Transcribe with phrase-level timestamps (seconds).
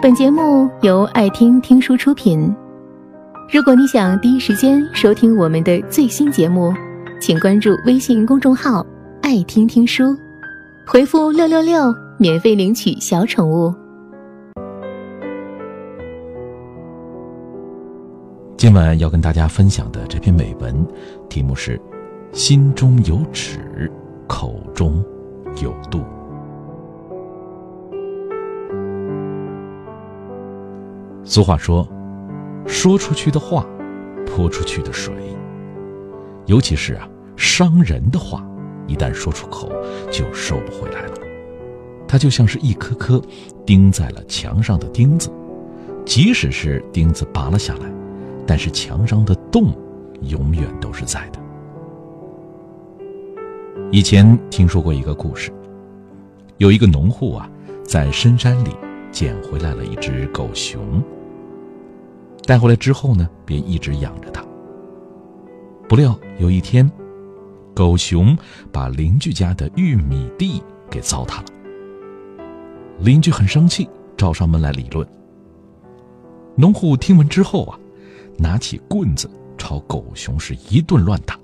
[0.00, 2.54] 本节目由爱听听书出品。
[3.52, 6.72] 如果你想第一时间收听我们的最新节目，
[7.20, 8.86] 请关注微信公众号
[9.22, 10.16] “爱听听书”，
[10.86, 13.74] 回复“六六六”免费领取小宠物。
[18.56, 20.86] 今晚要跟大家分享的这篇美文，
[21.28, 21.80] 题目是
[22.30, 23.90] “心中有尺，
[24.28, 25.04] 口中
[25.60, 26.04] 有度”。
[31.28, 31.86] 俗话说
[32.66, 33.66] ：“说出去的话，
[34.24, 35.14] 泼出去的水。”
[36.46, 38.42] 尤其是啊，伤人的话，
[38.86, 39.70] 一旦说出口，
[40.10, 41.14] 就收不回来了。
[42.08, 43.20] 它就像是一颗颗
[43.66, 45.30] 钉在了墙上的钉子，
[46.06, 47.92] 即使是钉子拔了下来，
[48.46, 49.70] 但是墙上的洞
[50.22, 51.38] 永远都是在的。
[53.92, 55.52] 以前听说过一个故事，
[56.56, 57.46] 有一个农户啊，
[57.84, 58.70] 在深山里
[59.12, 61.02] 捡回来了一只狗熊。
[62.48, 64.42] 带回来之后呢，便一直养着它。
[65.86, 66.90] 不料有一天，
[67.74, 68.34] 狗熊
[68.72, 71.44] 把邻居家的玉米地给糟蹋了。
[73.00, 75.06] 邻居很生气，找上门来理论。
[76.56, 77.78] 农户听闻之后啊，
[78.38, 81.38] 拿起棍子朝狗熊是一顿乱打，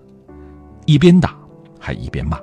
[0.86, 1.36] 一边打
[1.78, 2.40] 还一边骂：“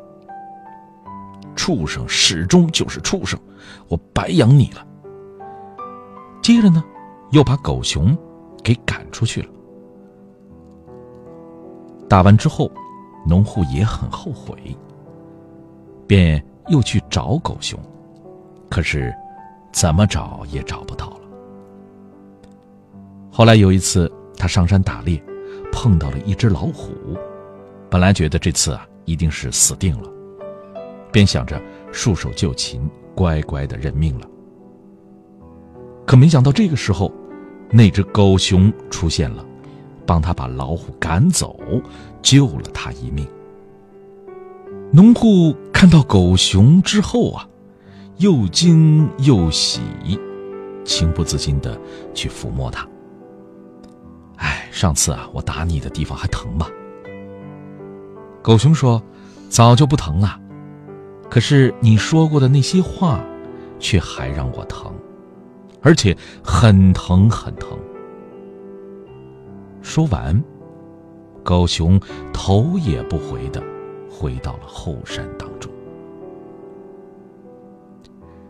[1.58, 3.40] 畜生始终就是畜生，
[3.88, 4.86] 我白养你了。”
[6.44, 6.84] 接着呢，
[7.31, 8.16] 又把狗熊。
[8.64, 9.48] 给赶出去了。
[12.08, 12.70] 打完之后，
[13.26, 14.56] 农户也很后悔，
[16.06, 17.80] 便又去找狗熊，
[18.70, 19.14] 可是
[19.72, 21.22] 怎么找也找不到了。
[23.31, 25.23] 后来有一次，他上山打猎，
[25.72, 26.92] 碰到了一只老虎，
[27.90, 30.09] 本来觉得这次啊一定是死定了，
[31.14, 31.62] 便想着
[31.94, 32.81] 束手就擒，
[33.16, 34.28] 乖乖的认命了。
[36.06, 37.12] 可没想到这个时候。
[37.72, 39.46] 那只狗熊出现了，
[40.06, 41.57] 帮他把老虎赶走，
[42.22, 43.25] 救了他一命。
[44.91, 47.47] 农户看到狗熊之后啊，
[48.18, 49.79] 又惊又喜，
[50.84, 51.79] 情不自禁的
[52.13, 52.85] 去抚摸它。
[54.35, 56.67] 哎，上次啊，我打你的地方还疼吗？
[58.41, 59.01] 狗熊说
[59.47, 60.38] ：“早就不疼了，
[61.29, 63.23] 可是你说过的那些话，
[63.79, 64.91] 却还让我疼。”
[65.81, 67.78] 而且很疼很疼。
[69.81, 70.42] 说完，
[71.44, 72.00] 狗熊
[72.31, 73.62] 头也不回的
[74.09, 75.72] 回到了后山当中。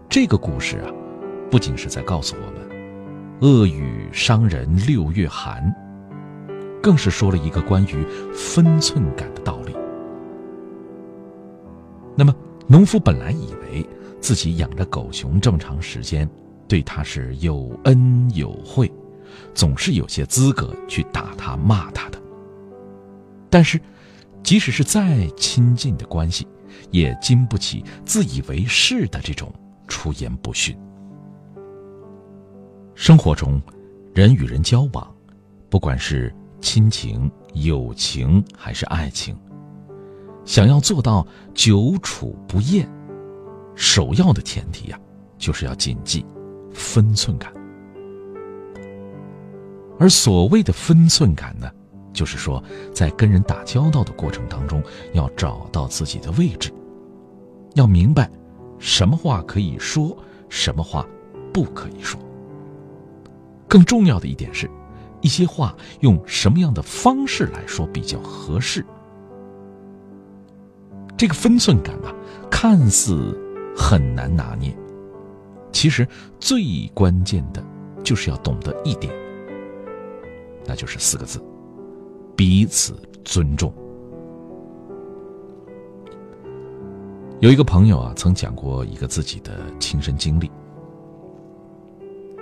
[0.09, 0.91] 这个故事啊，
[1.49, 2.69] 不仅是在告诉我们
[3.39, 5.73] “恶语伤人六月寒”，
[6.83, 9.73] 更是说了一个关于分寸感的道理。
[12.13, 12.35] 那么，
[12.67, 13.87] 农夫本来以为
[14.19, 16.29] 自己养着狗熊这么长时间。
[16.71, 18.89] 对他是有恩有惠，
[19.53, 22.17] 总是有些资格去打他骂他的。
[23.49, 23.77] 但是，
[24.41, 26.47] 即使是再亲近的关系，
[26.89, 29.53] 也经不起自以为是的这种
[29.85, 30.73] 出言不逊。
[32.95, 33.61] 生活中，
[34.13, 35.13] 人与人交往，
[35.69, 39.35] 不管是亲情、友情还是爱情，
[40.45, 42.89] 想要做到久处不厌，
[43.75, 44.97] 首要的前提呀，
[45.37, 46.25] 就是要谨记。
[46.73, 47.51] 分寸感，
[49.99, 51.69] 而所谓的分寸感呢，
[52.13, 54.81] 就是说，在跟人打交道的过程当中，
[55.13, 56.71] 要找到自己的位置，
[57.75, 58.29] 要明白
[58.79, 60.17] 什么话可以说，
[60.49, 61.05] 什么话
[61.53, 62.19] 不可以说。
[63.67, 64.69] 更重要的一点是，
[65.21, 68.85] 一些话用什么样的方式来说比较合适。
[71.15, 72.13] 这个分寸感啊，
[72.49, 73.39] 看似
[73.77, 74.75] 很难拿捏。
[75.71, 76.07] 其实
[76.39, 77.63] 最关键的，
[78.03, 79.13] 就是要懂得一点，
[80.65, 81.41] 那就是四个字：
[82.35, 82.93] 彼此
[83.23, 83.73] 尊重。
[87.39, 90.51] 有一个朋友啊，曾讲过一个自己的亲身经历。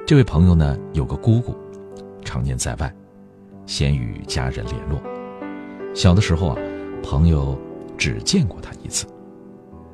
[0.05, 1.55] 这位朋友呢，有个姑姑，
[2.25, 2.93] 常年在外，
[3.65, 4.99] 鲜与家人联络。
[5.93, 6.57] 小的时候啊，
[7.01, 7.57] 朋友
[7.97, 9.05] 只见过他一次，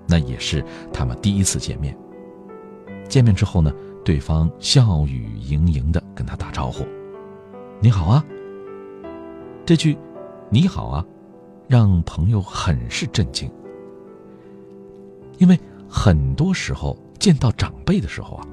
[0.08, 1.96] 那也是他们第一次见面。
[3.08, 3.72] 见面之后呢，
[4.04, 6.86] 对方笑语盈盈的跟他打招呼
[7.80, 8.24] ：“你好啊。”
[9.66, 9.98] 这句
[10.50, 11.06] “你好啊”，
[11.68, 13.52] 让朋友很是震惊。
[15.38, 15.60] 因为
[15.90, 18.48] 很多时候见到长辈的时候啊，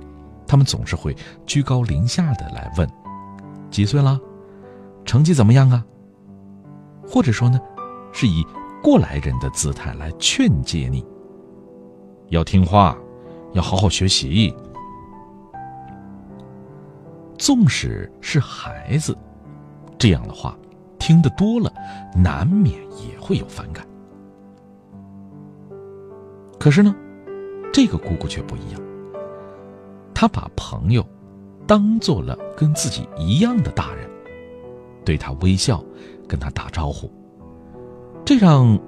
[0.47, 1.17] 他们总是会
[1.47, 2.89] 居高临下的来问
[3.71, 4.21] ：“几岁了？
[5.05, 5.85] 成绩怎么样啊？”
[7.07, 7.61] 或者说呢，
[8.13, 8.45] 是以
[8.83, 11.05] 过来人的姿态来劝诫你，
[12.29, 12.97] 要听话。
[13.53, 14.55] 要好好学习。
[17.39, 19.17] 纵使是孩子，
[19.99, 20.57] 这样的话
[20.99, 21.73] 听得多了，
[22.15, 23.87] 难免也会有反感。
[26.59, 26.95] 可是呢，
[27.73, 28.81] 这个姑姑却不一样，
[30.15, 31.05] 她把朋友
[31.67, 34.09] 当做了跟自己一样的大人，
[35.05, 35.83] 对他微笑，
[36.29, 37.11] 跟他打招呼，
[38.25, 38.79] 这让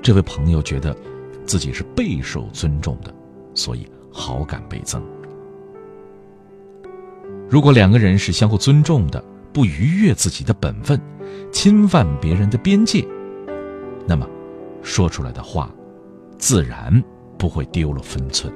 [0.00, 0.96] 这位朋友觉得
[1.44, 3.14] 自己是备受尊重的，
[3.54, 5.02] 所以好感倍增。
[7.48, 9.22] 如果两个人是相互尊重的，
[9.52, 11.00] 不逾越自己的本分，
[11.52, 13.04] 侵犯别人的边界，
[14.06, 14.28] 那么
[14.82, 15.68] 说出来的话，
[16.38, 17.02] 自然
[17.36, 18.52] 不会丢了分寸。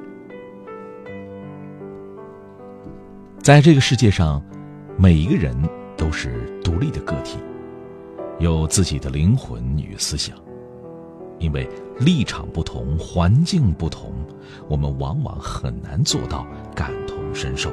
[3.42, 4.42] 在这个世界上，
[4.96, 5.54] 每一个人
[5.96, 7.38] 都是独立的个体，
[8.38, 10.36] 有自己的灵魂与思想。
[11.44, 11.68] 因为
[12.00, 14.12] 立场不同，环境不同，
[14.66, 17.70] 我们往往很难做到感同身受。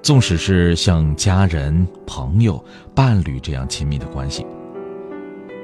[0.00, 2.64] 纵使是像家人、朋友、
[2.94, 4.46] 伴侣这样亲密的关系，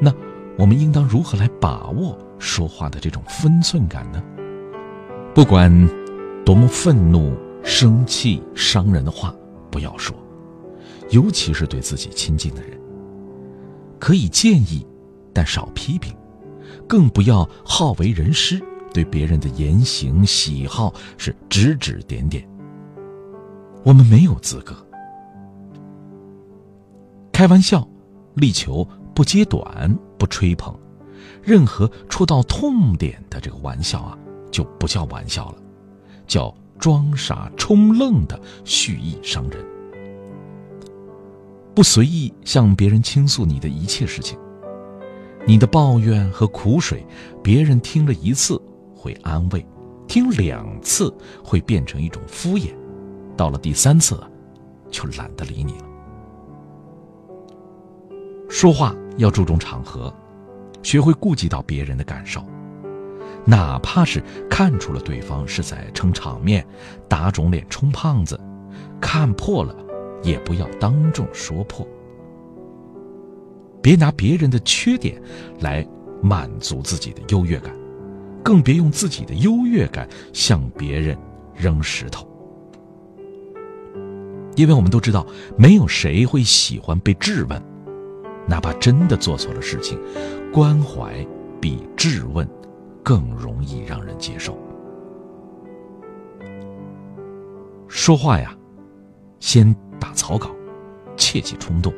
[0.01, 0.13] 那
[0.59, 4.21] 我们应当如何来把握说话的这种分寸感呢？
[5.33, 5.71] 不管
[6.45, 7.33] 多么愤怒、
[7.63, 9.33] 生气、伤人的话，
[9.71, 10.17] 不要说，
[11.11, 12.77] 尤其是对自己亲近的人。
[14.01, 14.85] 可以建议，
[15.33, 16.13] 但少批评，
[16.89, 22.47] 更不要好为人师，对别人的言行喜好是指指点点。
[23.85, 24.75] 我们没有资格
[27.33, 27.87] 开玩笑，
[28.35, 30.73] 力求不揭短、不吹捧，
[31.43, 34.17] 任何戳到痛点的这个玩笑啊，
[34.51, 35.57] 就不叫玩笑了，
[36.27, 39.65] 叫装傻充愣的蓄意伤人。
[41.75, 44.39] 不随意向别人倾诉你的一切事情，
[45.45, 47.05] 你的抱怨和苦水，
[47.43, 48.61] 别人听了一次
[48.95, 49.67] 会安慰，
[50.07, 51.13] 听两次
[51.43, 52.73] 会变成一种敷衍。
[53.37, 54.19] 到了第三次，
[54.91, 55.85] 就懒得理你了。
[58.49, 60.15] 说话要注重场合，
[60.83, 62.45] 学会顾及到别人的感受，
[63.45, 66.65] 哪怕是看出了对方是在撑场面、
[67.09, 68.39] 打肿脸充胖子，
[69.01, 69.75] 看破了，
[70.23, 71.85] 也不要当众说破。
[73.83, 75.21] 别拿别人的缺点
[75.61, 75.87] 来
[76.23, 77.75] 满足自己的优越感，
[78.43, 81.19] 更别用自己的优越感向别人
[81.55, 82.27] 扔石头。
[84.55, 85.27] 因为我们都知道，
[85.57, 87.61] 没有谁会喜欢被质问，
[88.47, 89.99] 哪怕真的做错了事情，
[90.53, 91.27] 关怀
[91.61, 92.49] 比质问
[93.03, 94.57] 更容易让人接受。
[97.89, 98.57] 说话呀，
[99.41, 100.51] 先打草稿，
[101.17, 101.93] 切忌冲动。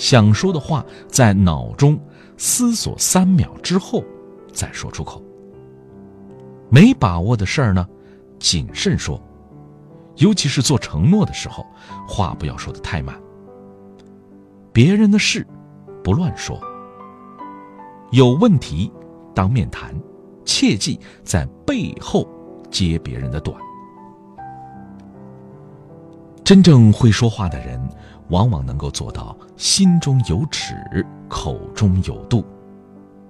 [0.00, 2.00] 想说的话，在脑中
[2.38, 4.02] 思索三秒之后
[4.50, 5.22] 再说出口。
[6.70, 7.86] 没把握的事儿呢，
[8.38, 9.20] 谨慎说。
[10.16, 11.66] 尤其是做承诺的时候，
[12.08, 13.14] 话不要说的太满。
[14.72, 15.46] 别人的事，
[16.02, 16.58] 不乱说。
[18.10, 18.90] 有问题，
[19.34, 19.94] 当面谈，
[20.46, 22.26] 切记在背后
[22.70, 23.54] 揭别人的短。
[26.42, 27.78] 真正会说话的人，
[28.30, 30.74] 往往能够做到心中有尺，
[31.28, 32.44] 口中有度，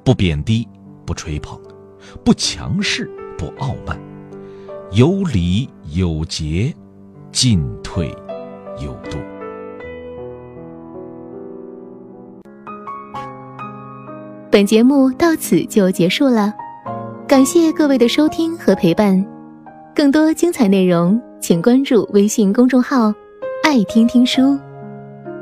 [0.05, 0.67] 不贬低，
[1.05, 1.59] 不吹捧，
[2.25, 3.99] 不强势，不傲慢。
[4.93, 6.75] 有礼有节，
[7.33, 8.15] 进退
[8.83, 9.19] 有度。
[14.51, 16.53] 本节目到此就结束了，
[17.29, 19.25] 感谢各位的收听和陪伴。
[19.95, 23.15] 更多精彩内容，请关注微信公众号
[23.63, 24.59] “爱听听书”，